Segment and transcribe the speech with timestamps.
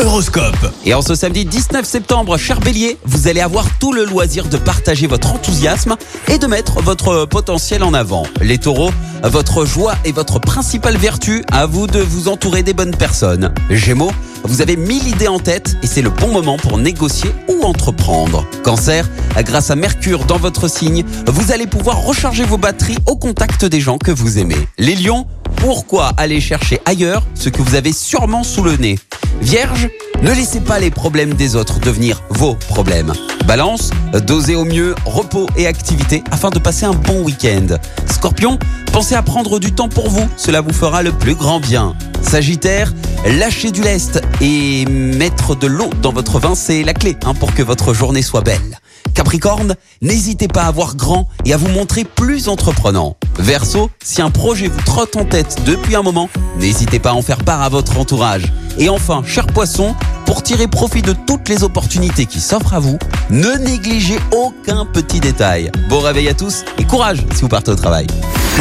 [0.00, 0.72] Horoscope.
[0.84, 4.56] Et en ce samedi 19 septembre, cher Bélier, vous allez avoir tout le loisir de
[4.56, 5.96] partager votre enthousiasme
[6.28, 8.24] et de mettre votre potentiel en avant.
[8.40, 8.92] Les taureaux,
[9.22, 13.52] votre joie est votre principale vertu, à vous de vous entourer des bonnes personnes.
[13.68, 14.12] Gémeaux,
[14.44, 18.46] vous avez mille idées en tête et c'est le bon moment pour négocier ou entreprendre.
[18.62, 19.06] Cancer,
[19.38, 23.80] grâce à Mercure dans votre signe, vous allez pouvoir recharger vos batteries au contact des
[23.80, 24.68] gens que vous aimez.
[24.78, 25.26] Les lions,
[25.56, 28.98] pourquoi aller chercher ailleurs ce que vous avez sûrement sous le nez?
[29.40, 29.88] Vierge,
[30.22, 33.12] ne laissez pas les problèmes des autres devenir vos problèmes.
[33.46, 33.90] Balance,
[34.26, 37.78] dosez au mieux repos et activité afin de passer un bon week-end.
[38.06, 38.58] Scorpion,
[38.92, 41.94] pensez à prendre du temps pour vous, cela vous fera le plus grand bien.
[42.22, 42.92] Sagittaire,
[43.26, 47.54] lâchez du lest et mettre de l'eau dans votre vin, c'est la clé hein, pour
[47.54, 48.79] que votre journée soit belle.
[49.14, 53.16] Capricorne, n'hésitez pas à voir grand et à vous montrer plus entreprenant.
[53.38, 56.28] Verseau, si un projet vous trotte en tête depuis un moment,
[56.58, 58.44] n'hésitez pas à en faire part à votre entourage.
[58.78, 59.94] Et enfin, cher poisson,
[60.26, 62.98] pour tirer profit de toutes les opportunités qui s'offrent à vous,
[63.30, 65.70] ne négligez aucun petit détail.
[65.88, 68.06] Bon réveil à tous et courage si vous partez au travail.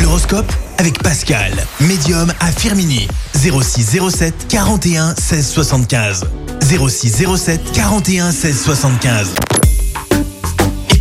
[0.00, 3.08] L'horoscope avec Pascal, médium à Firmini.
[3.34, 6.24] 06 07 41 16 75.
[6.62, 9.47] 06 07 41 16 75.